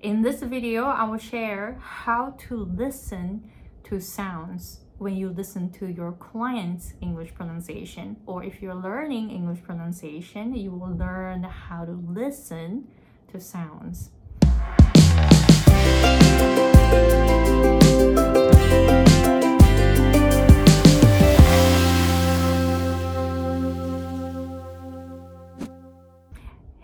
[0.00, 3.50] In this video, I will share how to listen
[3.82, 8.16] to sounds when you listen to your client's English pronunciation.
[8.24, 12.86] Or if you're learning English pronunciation, you will learn how to listen
[13.32, 14.10] to sounds.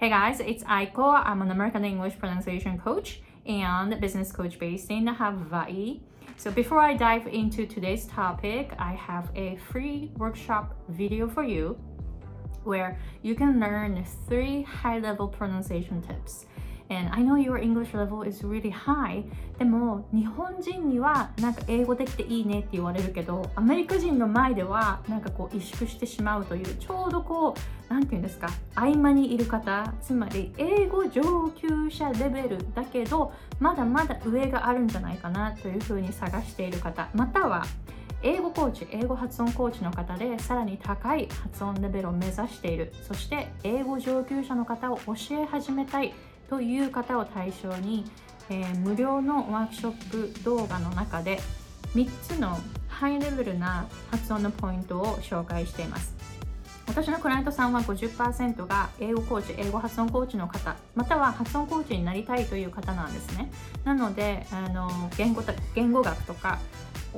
[0.05, 1.23] Hey guys, it's Aiko.
[1.25, 6.01] I'm an American English pronunciation coach and business coach based in Hawaii.
[6.37, 11.79] So before I dive into today's topic, I have a free workshop video for you
[12.65, 16.45] where you can learn three high-level pronunciation tips
[16.95, 19.25] And I know your English level is really high.
[19.59, 37.65] でも日本人にはなんか英語できていいねって言われるけどアメリカ人の前ではなんかこう萎縮してしまうというちょうどこう何て言うんですか合間にいる方つまり英語上級者レベルだけどまだまだ上があるんじゃないかなというふうに探している方または
[38.27, 42.91] 英語コーチ、英語発音コーチの方でさらに高い発音レベルを目指している。
[43.03, 46.15] そして英語上級者の方を教え始めたい。
[46.49, 48.05] という方を対象に、
[48.51, 51.41] えー、無料のワークショップ動画の中で
[51.95, 56.15] 3つのハイレベルな発音のポイントを紹介しています
[56.87, 63.51] 私のクライアントさんは50%が英語コーチ、英語発音コーチの方、または発音コーチになりたいという方なんですね。
[63.85, 65.43] なので、あの言語
[65.75, 66.59] 言語学とか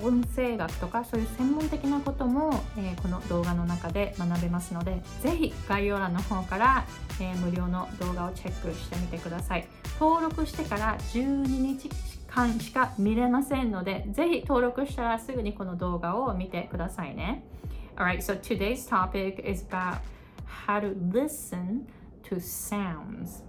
[0.02, 6.86] 音声学とかそういう専門的なことも、えー、この動画の中で学べますのでぜひ概要欄の方から、
[7.20, 9.66] えー、無料の動画をチェックしてみてください。
[9.98, 11.88] 登録してから12日
[12.28, 17.44] 間しか見れませんのでぜひ登録したらすぐにこの動画を見てくださいね。
[17.96, 20.00] Alright, so today's topic is about
[20.66, 21.86] how to listen
[22.28, 23.42] to sounds.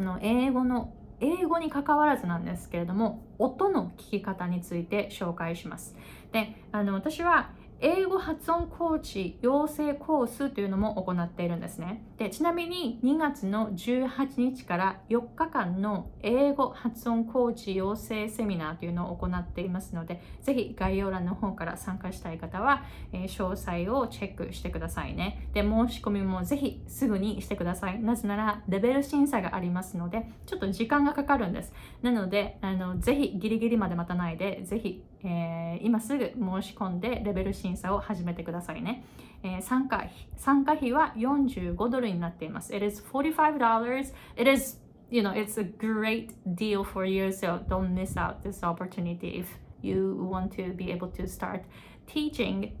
[0.00, 5.96] の英語の英語に関わらずなんですけれども音の聞き方について紹介します。
[6.32, 7.50] であの私は
[7.80, 12.02] 英語発音コーチ養成コースというのも行っているんですね。
[12.16, 25.48] でちなみに2月の18日から4日間の英語発音コーチ養成セミナーというのを行っていますので、ぜひ概要欄の方から参加したい方は、えー、詳細をチェックしてくださいね。
[25.52, 28.02] で、申し込みもぜひすぐにしてください。
[28.02, 31.72] なぜならレベル審査がありますので、ちょっと時間がかかるんです。
[32.02, 39.04] なので、あのぜひギリギリまで待たないで、ぜひ、えー、今すぐ申し込んでレベル審査を始めてくださいね。
[39.42, 40.04] えー、参加
[40.36, 42.74] 参加費は45ドルになっています。
[42.74, 44.12] It is $45.
[44.36, 44.80] It is,
[45.10, 49.46] you know, it's a great deal for you, so don't miss out this opportunity if
[49.82, 51.62] you want to be able to start
[52.06, 52.72] teaching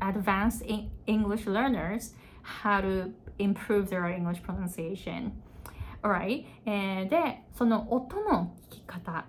[0.00, 0.62] advanced
[1.06, 5.32] English learners how to improve their English pronunciation.
[6.02, 6.44] Alright?
[6.66, 9.26] えー、で、その音の聞き方。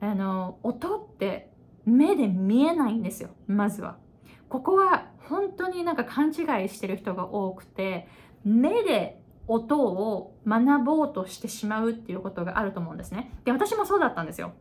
[0.00, 1.50] あの、音って
[1.84, 3.98] 目で見えないんですよまずは。
[4.48, 8.08] ここは本当になんか勘違いしてる人が多くて
[8.44, 13.32] 目で音を学ぼうとしてしまうっていうことがあると思うんですね。
[13.44, 14.52] で私もそうだったんですよ。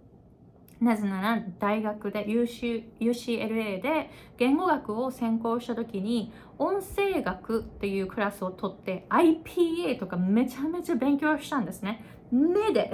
[0.80, 12.04] なぜなら大学で UC UCLA で言語学を専攻した時に音声学っていうクラスを取って IPA とかめちゃめちゃ勉強したんですね。
[12.32, 12.92] 目で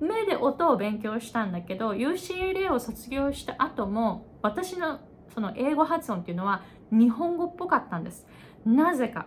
[0.00, 5.00] 目で音を勉強したんだけど UCLA を卒業した後も私の
[5.34, 8.26] その英語発音っていうのは日本語っぽかったんです。
[8.64, 9.26] なぜか。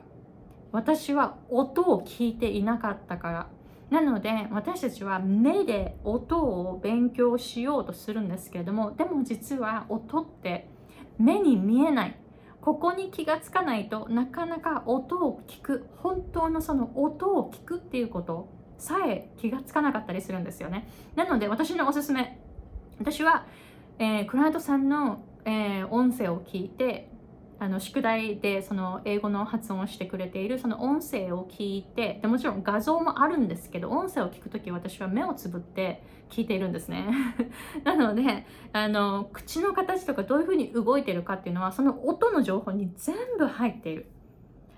[0.71, 3.49] 私は音を聞いていなかったから。
[3.89, 10.67] なので私たちは目で音を勉強しようとするんですけれどもでも実は音って
[11.17, 12.17] 目に見えない。
[12.61, 20.87] ここに気がつかないとなかなか音を聞く本当のその音を聞くっていうことさえ気がつかなかったりするんですよね。
[21.15, 22.39] なので私のおすすめ、
[22.99, 23.45] 私は、
[23.99, 27.11] えー、クライアントさんの、えー、音声を聞いて、
[27.59, 37.07] あの宿題でその英語の発音をしてくれているその音声を聞いてでもちろん画像もあるんですけど音声を聞くとき私は目をつぶって聞いているんですね
[37.83, 44.05] なのであの口の形とかどういうふうに動いてるかっていうのはその音の情報に全部入っている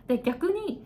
[0.07, 0.85] で逆に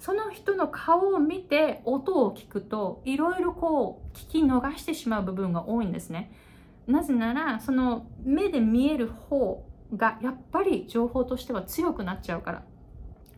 [0.00, 6.32] その人の顔を見て音を聞くといろいろこう聞き逃してしまう部分が多いんですね。
[6.86, 9.62] なぜならその目で見える方
[9.94, 12.62] がやっぱり情報としては強くなっちゃうから。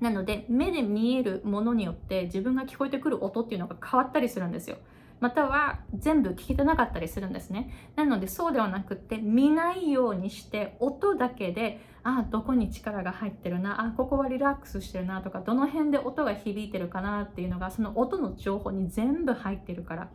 [0.00, 4.78] なので目で見えるものによって自分が聞こえてくる音っていうのが変わったりするんですよ。
[5.22, 7.92] または全部聞けてなかったりするんですね。
[7.94, 20.10] なのでそうではなくって見ないようにして音だけであどこに力が入ってるなあここはリラックスしてるなとかどの辺で音が響いてるかなっていうのがその音の情報に全部入ってるから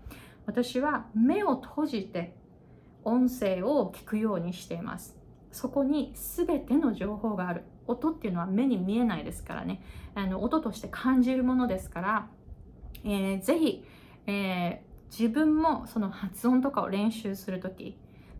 [0.45, 2.36] 私は目を閉じて
[3.06, 5.18] 音声を聞くようにしています。
[5.53, 7.63] そこに全ての情報がある。
[7.88, 9.81] 音っていうのは目に見えないですからね。
[10.15, 12.27] あの音として感じるものですから、
[13.06, 13.86] えー、ぜひ、
[14.25, 17.98] えー、自分もその発音とかを練習する時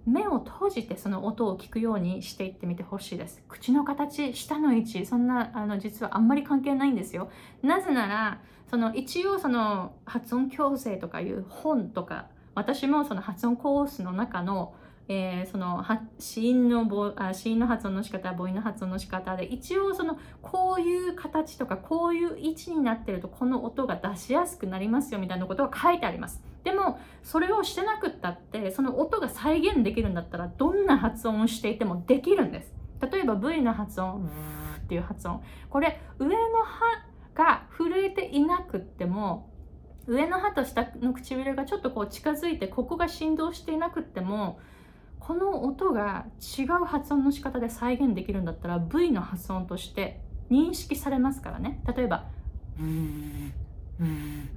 [0.08, 3.44] 目を閉じてその音を聞くようにしていってみてほしいです。
[3.50, 7.30] 口の形、舌の位置、そんな、あの、実はあんまり関係ないんですよ。
[7.62, 14.76] なぜなら、その、一応その、発音矯正とかいう本とか、私もその発音コースの中の、
[15.10, 15.86] えー、その
[16.20, 26.42] 子音の母あ子音の発音の仕方母音の発音の仕方で一応そのこういう形とかこういう位置になってるとこの音が出しやすくなりますよみたいなことが書いてあります。
[26.64, 32.74] でもそれをしてなくったってその音が再現できるんだったらどんな発音をしていてもできるんです。
[33.10, 34.30] 例えば V の発音
[34.78, 35.42] っていう発音。
[35.70, 36.86] これ上の歯
[37.34, 39.50] が震えていなくっても
[40.08, 44.60] 上の歯と下の唇がちょっとこう近づいてここが振動していなくっても
[45.20, 46.26] この音が
[46.58, 51.82] 違う発音の仕方で再現できるんだったら V の発音として認識されますからね。
[51.96, 52.26] 例えば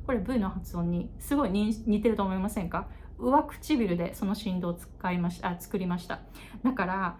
[0.06, 2.86] これ V の発音にすごい似てると思いませんか？
[3.18, 6.20] 上唇でその振動を使いましたあ作りました。
[6.62, 7.16] だから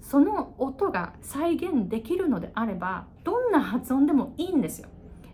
[0.00, 4.88] その音が再現できるのであればどんな発音でもいいんですよ。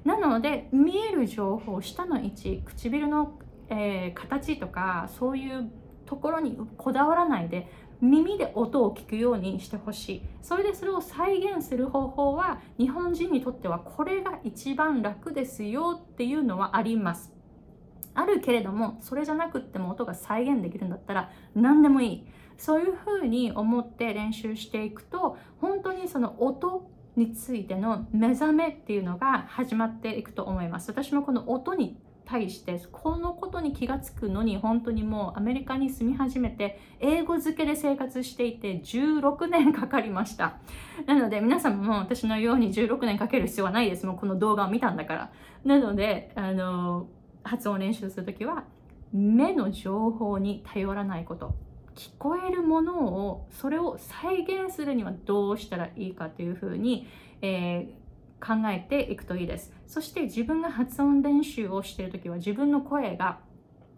[0.05, 3.39] なので見える情報下の位置唇の、
[3.69, 5.71] えー、形とかそういう
[6.07, 7.69] ところにこだわらないで
[8.01, 10.23] 耳で音を聞くようにしてほしい。
[10.43, 17.33] それでそれを再現する方法は日本人にとってはこれが一番楽ですよっていうのはあります。
[18.15, 22.27] あるけれどもそれじゃなくっても音が再現できるんだったら何でもいい。
[22.57, 30.91] そういうふうに思って練習していくと本当にその音についての目覚めっていうのが始まっていくと思います。
[30.91, 31.97] 私もこの音に
[32.27, 40.57] 対してこのことに気がつくのに本当にもうアメリカに住み始めて英語漬けで生活していて16年かかりました。
[41.07, 44.07] なので皆さんも私のように16年かける必要はないです。
[44.07, 45.33] もうこの動画を見たんだから。
[45.65, 47.09] なのであの
[47.43, 48.65] 発音練習するときは
[49.13, 51.55] 目の情報に頼らないこと。
[51.95, 57.07] 聞こえるものをそれを再現するにはどうしたらいいかというふうに、
[57.41, 58.04] えー
[58.45, 59.73] 考えていくといいです。
[59.87, 63.39] そして自分が発音練習をしている時は自分の声が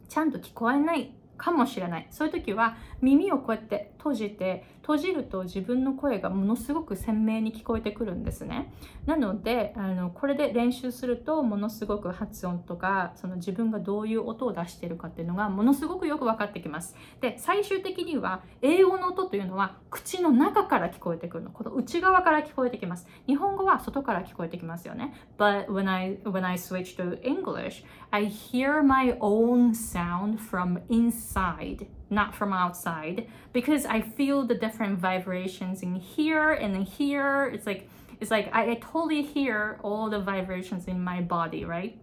[0.08, 2.06] ちゃんと聞こえないかもしれない。
[2.10, 8.72] そういう時は耳をこうやって閉じて、閉じると自分の声がものすごく鮮明に聞こえてくるんですね。
[9.04, 16.94] なので、あのこれで練習するとものすごく発音とか、その自分がどういう音を出しているかっていうのがものすごくよく分かってきます。
[17.20, 21.50] で、最終的には英語の音というのは口の中から聞こえてくるの。
[21.50, 23.08] この内側から聞こえてきます。
[23.26, 25.14] 日本語は外から聞こえてきますよね。
[25.36, 27.82] But when I, when I switch to English,
[28.12, 34.98] I hear my own sound from inside, not from outside, because I feel the different
[34.98, 37.50] vibrations in here and in here.
[37.52, 37.88] It's like
[38.20, 41.98] it's like I, I totally hear all the vibrations in my body, right?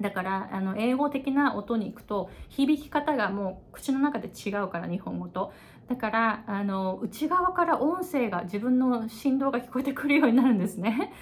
[0.00, 5.52] だからあの英語的な音に行くと響き方がもう口の中で違うから日本語と
[5.88, 11.12] だからあの内側から音声が自分の振動が聞こえてくるようになるんですね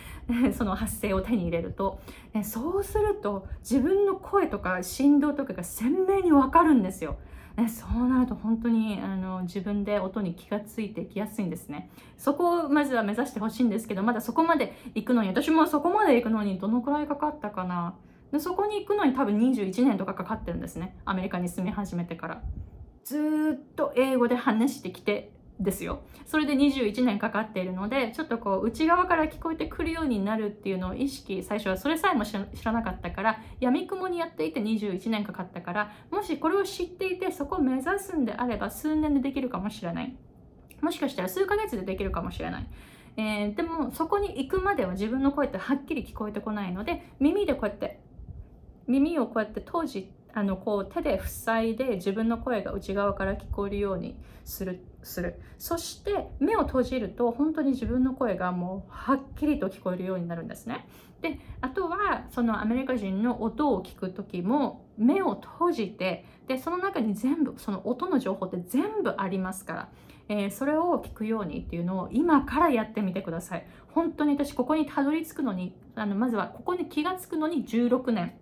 [0.57, 2.01] その発声を手に入れると
[2.45, 7.19] そうすると自分の声とか振動とかが鮮明にわかるんですよ
[7.57, 11.91] ね、そうなると本当にあの自分で音に気がついてきやすいんですね。
[12.17, 17.95] そこをまずは目指してほしいんですけどまだそこまで行くのに私もそこまで行くのにどのくらいかかったかな。
[18.33, 20.97] でそこに行くのに多分21年とかかかってるんですね。
[21.05, 22.43] アメリカに住み始めてから。
[23.05, 26.03] ずっと英語で話してきてですよ。
[26.27, 40.17] それで21年かかっているのでちょっとこう内側から聞こえてくるようになるっていうのを意識最初はそれさえも知らなかったからやみくもにやっていて21年かかったからもしこれを知っていてそこを目指すんであれば数年でできるかもしれない。
[40.81, 42.67] もしかしたら数ヶ月でできるかもしれない。
[43.17, 48.01] えー、でもそこに行くまでは自分の声ってはっきり聞こえてこないので耳でこうやって
[48.87, 54.81] 耳をこうやって閉じあのこう手で塞いで自分の声が内側から聞こえるようにする。
[55.03, 55.41] する。
[55.59, 60.87] そして目を閉じると本当に自分の声がもうはっきりと聞こえるようになるんですね。
[61.21, 69.89] であとはそのアメリカ人の音を聞く時も目を閉じてでその中に全部その音の情報って全部ありますから、
[70.29, 73.67] えー、それを聞くようにっていうのを今からやってみてください。
[73.89, 78.35] 本当に私ここにたどり着くのにあのまずはここに気がつくのに16年。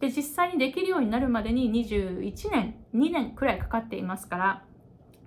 [0.00, 4.64] で実際にできるようになるまでに21年2年くらいかかっていますから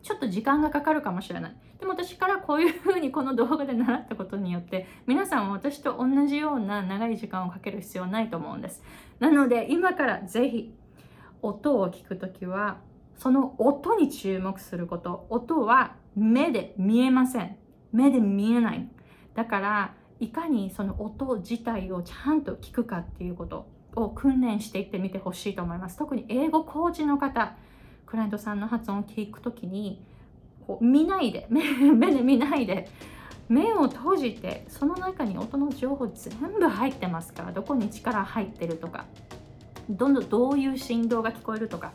[0.03, 1.55] ちょっと時間がかかるかもしれない。
[1.79, 8.83] でも私からこういうふうにこの動画で習ったことによって皆さんは私と同じような長い時間をかける必要はないと思うんです。
[9.19, 10.75] なので今からぜひ
[11.41, 12.79] 音を聞くときは
[13.17, 15.25] その音に注目すること。
[15.29, 17.57] 音は目で見えません。
[17.91, 18.89] 目で見えない。
[19.35, 25.97] だからいかにその音自体をちゃんと聞くかっていうことを訓練していってみてほしいと思います。
[25.97, 27.55] 特に英語コーチの方。
[28.13, 29.99] クライアントさんの発音を聞くときに
[30.67, 31.63] こう見ないで 目
[32.13, 32.87] で見ないで
[33.49, 39.05] 目を閉じてその中に音の情報全部入ってますからどこに力入ってるとか
[39.89, 41.91] どんどんどういう振動が聞こえるとか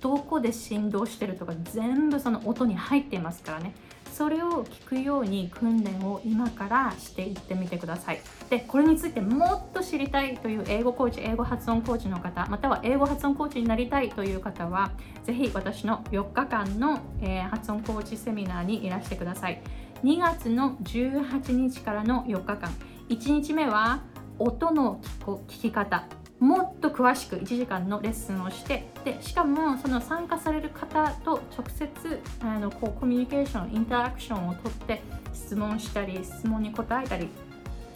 [0.00, 3.74] どこで振動してるとか全部その音に入ってますからね。
[4.18, 8.20] それを聞くように訓練を今からしていってみてください。
[8.50, 14.90] でこれについてもっと知りたいという英語コーチ英語発音コーチの方または英語発音コーチになりたいという方は
[15.22, 19.62] ぜひ私の4日間の、えー、発音コーチセミナーにいらしてください。
[20.02, 22.72] 2月の18日からの4日間。
[23.10, 24.02] 1日目は
[24.40, 25.00] 音の
[25.46, 26.08] 聞き方。
[26.40, 35.02] もっと詳しく1時間のレッスンをしてでしかもその参加される方と直接あのこうコミュニケーションインタラクションをとって
[35.32, 37.28] 質問したり質問に答えたり、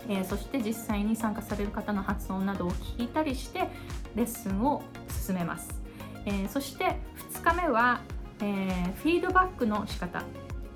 [0.08, 3.68] えー、そして実際に参加される方の発音などを聞いたりして
[4.16, 5.80] レッスンを進めます、
[6.26, 6.96] えー、そして
[7.32, 8.00] 2日目は、
[8.40, 10.22] えー、フィードバックの仕方。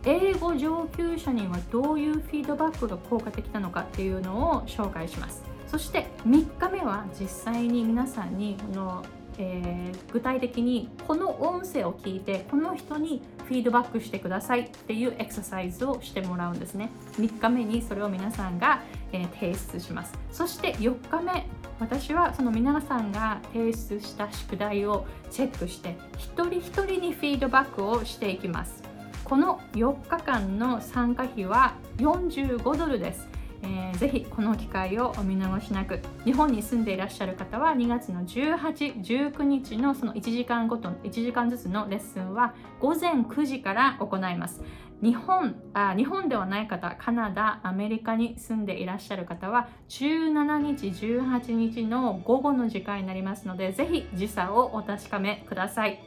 [0.08, 5.55] 英語上級者にはどういうフィードバックが効果的なのかっていうのを紹介します。
[5.66, 9.04] そして3日目は実際に皆さんにこの、
[9.38, 16.90] えー、具体的にこの音声を聞いてこの人にフィードバックしてくださいっていうエクササイズをしてもらうんですね。
[17.18, 18.82] 3日目にそれを皆さんが、
[19.12, 20.14] えー、提出します。
[20.32, 21.46] そして4日目
[21.78, 28.82] 私はその皆さんが提出した宿題をチェックして一人一人にフィードバックをしていきます。
[29.24, 33.35] この4日間の参加費は45ドルです。
[33.66, 36.00] えー、ぜひこの機会をお見逃しなく。
[36.24, 44.62] 日本に住んでいらっしゃる方は2月の18、19日のその1時間ごと1時間ずつのレッスンは午前9時から行います。
[45.02, 56.02] 日本あ日本ではない方カナダアメリカに住んでいらっしゃる方は17日18日の午後の時間になりますのでぜひ時差をお確かめください、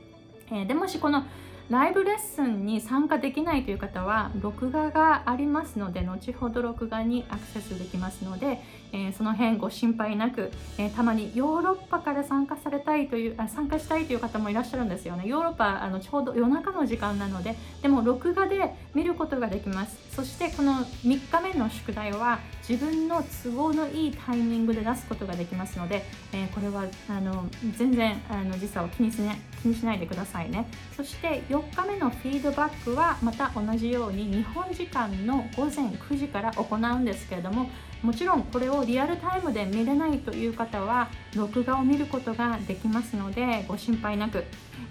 [0.50, 1.24] えー、でもしこの
[1.70, 8.60] ライブレッスンに参加できないという方は録画がありますので後ほど録画にアクセスできますので、
[8.92, 15.28] えー、その辺ご心配なく、えー、たまにヨーロッパから参加されたいというあ参加したいという方もいらっしゃるんですよね。
[15.28, 19.96] ヨーロッパあのちょうど夜中の時間なのででも録画で見ることができます。
[20.16, 30.68] そしてこの3日目の宿題は自分の都合のいいタイミングで出すことができますので、えー、これはあの全然あの時差を気にし,、ね、気にしないでくださいね。
[30.96, 37.72] そして4日目のフィードバックはまた同じように日本時間の午前9時から行うんですけれども
[38.04, 44.46] もちろんこれをリアルタイムで見れないという方は録画を見ることができますのでご心配なく、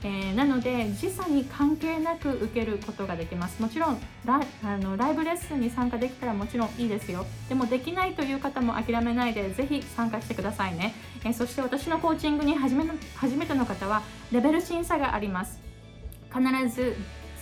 [0.04, 3.60] えー、なので時差に関係なく受けることができます。
[3.60, 7.26] もちろんラあのライブレッスンに参加できたらもちろんいいですよ。
[7.48, 12.84] でもできないという方も諦めないでぜひ参加してくださいね、えー、そして私のコーチングに初め
[13.16, 15.60] 初めての方はレベル審査があります。
[16.32, 16.94] 必ず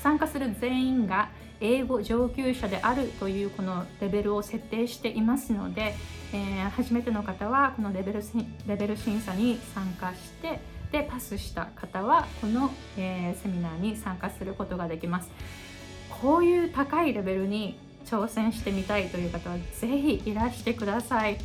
[0.02, 1.28] 参加する全員が
[1.60, 5.94] 英語上級者であるというこのレベルを設定していますので、
[6.32, 8.22] えー、初めての方はこのレベル
[8.66, 10.60] レベル審査に参加して
[10.92, 15.30] でパスした方はこの、えー、セミナーに参加することができます。
[16.22, 21.38] こういう高いレベルに挑戦してみたいという方はぜひいらしてください、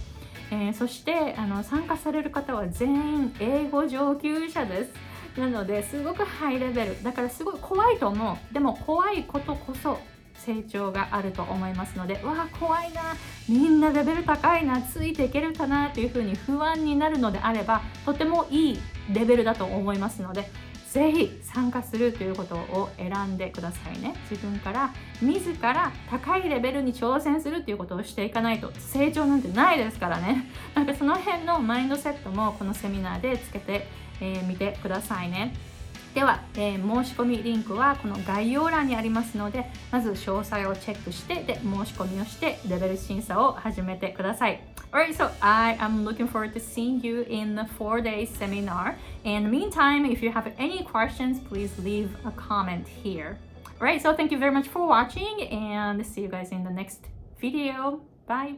[0.52, 4.92] えー、そしてあの参加される方は全員英語上級者です。
[5.40, 7.04] なのですごくハイレベル。
[7.04, 8.54] だからすごい怖いと思う。
[8.54, 9.98] でも怖いことこそ
[10.46, 13.16] 成長があると思いますのでわあ怖いな。
[13.48, 14.82] みんなレベル高いな。
[14.82, 18.80] ついていけるかなというふうに不安になるのであればとてもいい
[19.12, 20.50] レベルだと思いますので
[20.92, 24.16] ぜひ参加するということを選んでくださいね。
[24.30, 30.50] 自分から自ら高いレベルに挑戦するっていうことをしていかないと成長なんてないですからね。
[30.76, 33.88] なんかその辺のマインドセットもこのセミナーでつけて
[34.22, 35.54] えー、てくださいね。
[36.15, 44.59] では、えー、申し込みリンクはこの概要欄にありますので、まず詳細をチェックして、で、申し込みをして、レベル審査を始めてください。
[44.93, 48.95] Alright, so I am looking forward to seeing you in the four day seminar.
[49.25, 53.37] In the meantime, if you have any questions, please leave a comment here.
[53.79, 57.01] Alright, so thank you very much for watching and see you guys in the next
[57.39, 58.01] video.
[58.27, 58.57] Bye.